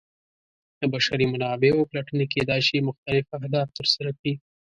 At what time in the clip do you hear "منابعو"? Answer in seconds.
1.33-1.87